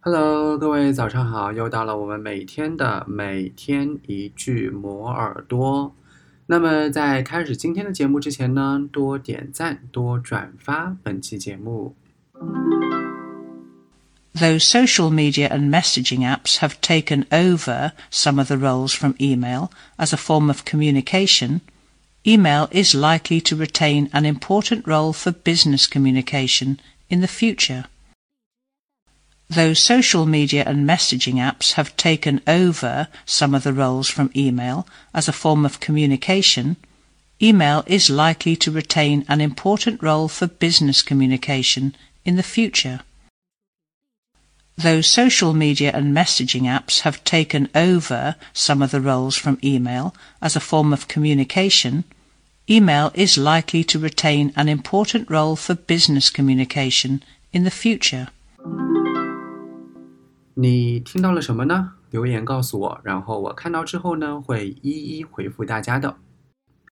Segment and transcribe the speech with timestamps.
[0.00, 1.52] Hello，各位早上好！
[1.52, 5.94] 又到了我们每天的每天一句磨耳朵。
[6.46, 11.96] 那么在开始今天的节目之前呢，多点赞，多转发本期节目。
[14.34, 20.12] Though social media and messaging apps have taken over some of the roles from email as
[20.12, 21.62] a form of communication,
[22.22, 26.76] email is likely to retain an important role for business communication
[27.08, 27.86] in the future.
[29.51, 34.87] Though social media and messaging apps have taken over some of the roles from email
[35.13, 36.77] as a form of communication,
[37.41, 43.01] email is likely to retain an important role for business communication in the future.
[44.77, 50.15] Though social media and messaging apps have taken over some of the roles from email
[50.41, 52.05] as a form of communication,
[52.69, 58.29] email is likely to retain an important role for business communication in the future.
[60.53, 61.93] 你听到了什么呢？
[62.09, 66.17] 留言告诉我，然后我看到之后呢，会一一回复大家的。